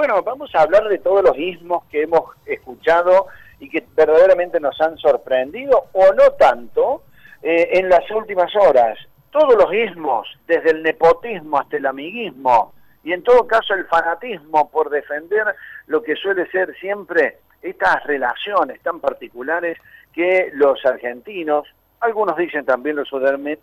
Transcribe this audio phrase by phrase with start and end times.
[0.00, 3.26] Bueno, vamos a hablar de todos los ismos que hemos escuchado
[3.58, 7.02] y que verdaderamente nos han sorprendido, o no tanto,
[7.42, 8.98] eh, en las últimas horas.
[9.30, 12.72] Todos los ismos, desde el nepotismo hasta el amiguismo,
[13.04, 15.54] y en todo caso el fanatismo por defender
[15.86, 19.76] lo que suele ser siempre estas relaciones tan particulares
[20.14, 21.68] que los argentinos,
[22.00, 23.06] algunos dicen también los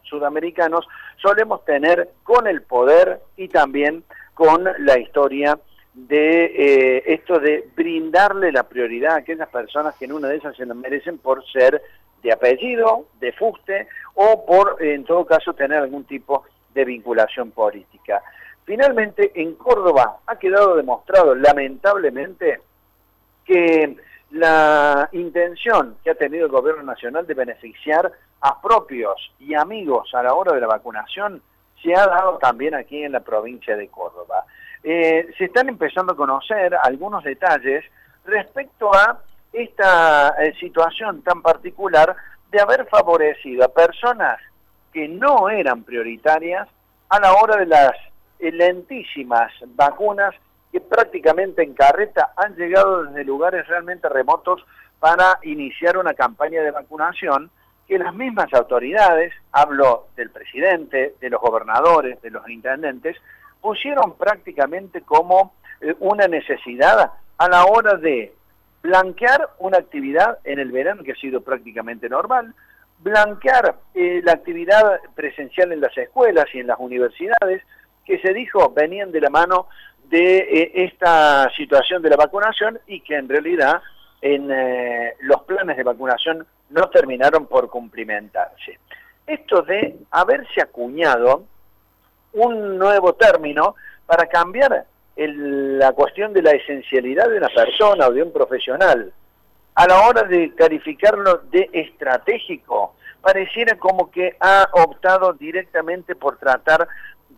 [0.03, 0.87] sudamericanos,
[1.19, 4.03] solemos tener con el poder y también
[4.35, 5.57] con la historia
[5.97, 10.55] de eh, esto de brindarle la prioridad a aquellas personas que en una de esas
[10.55, 11.81] se lo merecen por ser
[12.21, 18.21] de apellido, de fuste o por, en todo caso, tener algún tipo de vinculación política.
[18.63, 22.61] Finalmente, en Córdoba ha quedado demostrado, lamentablemente,
[23.43, 23.97] que
[24.31, 28.11] la intención que ha tenido el gobierno nacional de beneficiar
[28.41, 31.41] a propios y amigos a la hora de la vacunación
[31.81, 34.36] se ha dado también aquí en la provincia de Córdoba.
[34.89, 37.83] Eh, se están empezando a conocer algunos detalles
[38.23, 39.19] respecto a
[39.51, 42.15] esta eh, situación tan particular
[42.49, 44.39] de haber favorecido a personas
[44.93, 46.69] que no eran prioritarias
[47.09, 47.91] a la hora de las
[48.39, 50.33] eh, lentísimas vacunas
[50.71, 54.65] que prácticamente en carreta han llegado desde lugares realmente remotos
[55.01, 57.51] para iniciar una campaña de vacunación
[57.89, 63.17] que las mismas autoridades, hablo del presidente, de los gobernadores, de los intendentes,
[63.61, 68.33] pusieron prácticamente como eh, una necesidad a la hora de
[68.81, 72.53] blanquear una actividad en el verano que ha sido prácticamente normal,
[72.99, 77.63] blanquear eh, la actividad presencial en las escuelas y en las universidades,
[78.05, 79.67] que se dijo venían de la mano
[80.09, 83.81] de eh, esta situación de la vacunación y que en realidad
[84.19, 84.47] en
[85.19, 88.79] los planes de vacunación no terminaron por cumplimentarse.
[89.27, 91.43] Esto de haberse acuñado
[92.37, 94.85] un nuevo término para cambiar
[95.15, 99.11] la cuestión de la esencialidad de una persona o de un profesional.
[99.75, 106.87] A la hora de calificarlo de estratégico, pareciera como que ha optado directamente por tratar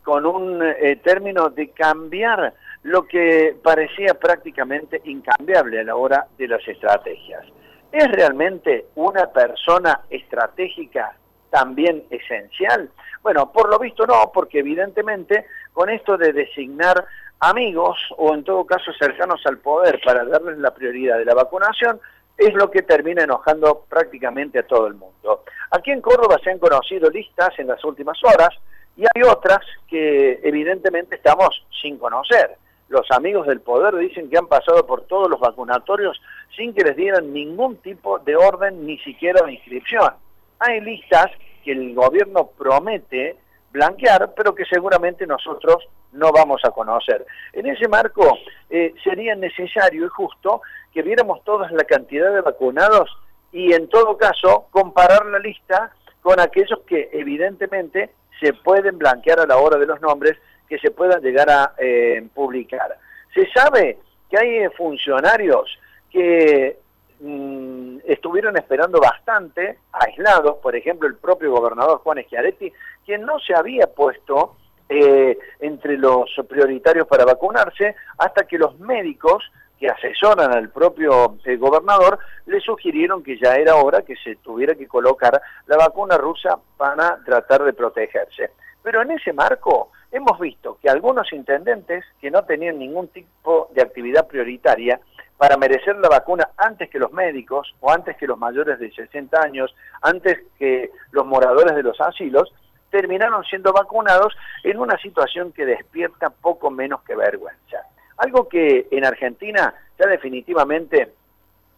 [0.03, 6.47] con un eh, término de cambiar lo que parecía prácticamente incambiable a la hora de
[6.47, 7.43] las estrategias.
[7.91, 11.15] ¿Es realmente una persona estratégica
[11.49, 12.89] también esencial?
[13.21, 17.05] Bueno, por lo visto no, porque evidentemente con esto de designar
[17.39, 21.99] amigos o en todo caso cercanos al poder para darles la prioridad de la vacunación,
[22.38, 25.43] es lo que termina enojando prácticamente a todo el mundo.
[25.71, 28.49] Aquí en Córdoba se han conocido listas en las últimas horas
[28.95, 32.55] y hay otras que evidentemente estamos sin conocer.
[32.88, 36.19] Los amigos del poder dicen que han pasado por todos los vacunatorios
[36.55, 40.13] sin que les dieran ningún tipo de orden, ni siquiera de inscripción.
[40.59, 41.27] Hay listas
[41.63, 43.37] que el gobierno promete
[43.71, 47.25] blanquear, pero que seguramente nosotros no vamos a conocer.
[47.53, 48.37] En ese marco
[48.69, 50.61] eh, sería necesario y justo
[50.93, 53.09] que viéramos toda la cantidad de vacunados
[53.51, 59.45] y en todo caso comparar la lista con aquellos que evidentemente se pueden blanquear a
[59.45, 60.37] la hora de los nombres
[60.67, 62.97] que se puedan llegar a eh, publicar.
[63.33, 63.99] Se sabe
[64.29, 65.79] que hay funcionarios
[66.11, 66.79] que
[67.19, 72.72] mm, estuvieron esperando bastante, aislados, por ejemplo el propio gobernador Juan Schiaretti,
[73.06, 74.56] quien no se había puesto
[74.88, 79.44] eh, entre los prioritarios para vacunarse hasta que los médicos
[79.80, 84.75] que asesoran al propio eh, gobernador le sugirieron que ya era hora que se tuviera
[84.75, 88.51] que colocar la vacuna rusa para tratar de protegerse.
[88.84, 93.81] Pero en ese marco hemos visto que algunos intendentes que no tenían ningún tipo de
[93.81, 95.00] actividad prioritaria
[95.39, 99.41] para merecer la vacuna antes que los médicos o antes que los mayores de 60
[99.41, 102.53] años, antes que los moradores de los asilos,
[102.91, 104.35] terminaron siendo vacunados
[104.66, 107.83] en una situación que despierta poco menos que vergüenza.
[108.17, 111.13] Algo que en Argentina ya definitivamente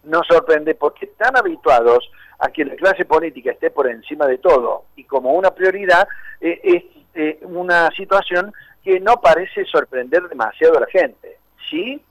[0.05, 4.85] nos sorprende porque tan habituados a que la clase política esté por encima de todo
[4.95, 6.07] y como una prioridad
[6.39, 6.83] eh, es
[7.13, 8.51] eh, una situación
[8.83, 11.37] que no parece sorprender demasiado a la gente.
[11.69, 12.01] Sí,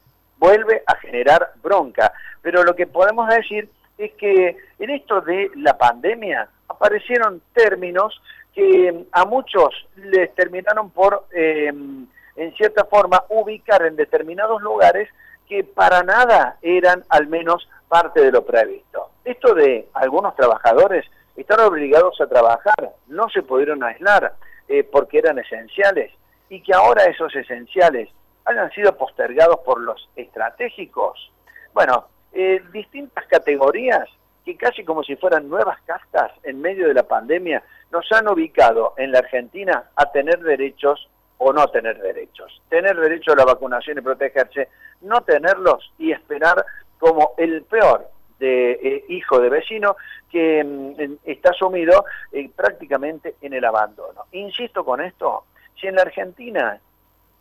[0.41, 2.13] vuelve a generar bronca,
[2.43, 3.69] pero lo que podemos decir
[3.99, 8.21] es que en esto de la pandemia aparecieron términos
[8.55, 15.09] que a muchos les terminaron por, eh, en cierta forma, ubicar en determinados lugares
[15.47, 19.11] que para nada eran al menos parte de lo previsto.
[19.25, 21.05] Esto de algunos trabajadores
[21.37, 24.33] están obligados a trabajar, no se pudieron aislar
[24.69, 26.13] eh, porque eran esenciales
[26.49, 28.09] y que ahora esos esenciales
[28.51, 31.33] hayan sido postergados por los estratégicos.
[31.73, 34.09] Bueno, eh, distintas categorías
[34.45, 38.95] que casi como si fueran nuevas castas en medio de la pandemia nos han ubicado
[38.97, 41.09] en la Argentina a tener derechos
[41.39, 42.61] o no tener derechos.
[42.69, 44.69] Tener derecho a la vacunación y protegerse,
[45.03, 46.65] no tenerlos y esperar
[46.99, 48.09] como el peor
[48.41, 49.97] eh, hijo de vecino
[50.31, 54.25] que mm, está sumido eh, prácticamente en el abandono.
[54.33, 55.45] Insisto con esto,
[55.81, 56.81] si en la Argentina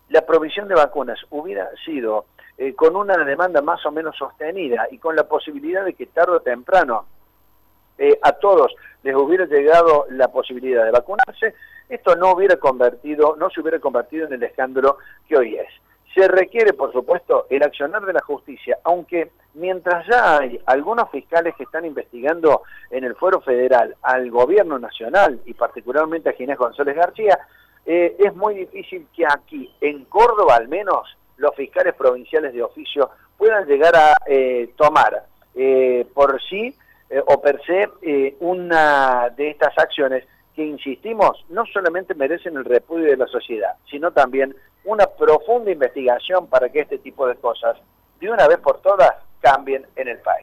[0.10, 2.26] la provisión de vacunas hubiera sido
[2.58, 6.38] eh, con una demanda más o menos sostenida y con la posibilidad de que tarde
[6.38, 7.06] o temprano
[8.22, 8.74] a todos
[9.04, 11.54] les hubiera llegado la posibilidad de vacunarse,
[11.90, 14.98] esto no hubiera convertido, no se hubiera convertido en el escándalo
[15.28, 15.68] que hoy es.
[16.14, 21.56] Se requiere, por supuesto, el accionar de la justicia, aunque mientras ya hay algunos fiscales
[21.56, 26.96] que están investigando en el fuero federal al gobierno nacional y particularmente a Ginés González
[26.96, 27.40] García,
[27.92, 33.10] eh, es muy difícil que aquí, en Córdoba al menos, los fiscales provinciales de oficio
[33.36, 35.26] puedan llegar a eh, tomar
[35.56, 36.76] eh, por sí
[37.26, 40.24] o per se una de estas acciones
[40.56, 46.46] que, insistimos, no solamente merecen el repudio de la sociedad, sino también una profunda investigación
[46.46, 47.76] para que este tipo de cosas,
[48.20, 50.38] de una vez por todas, cambien en el país.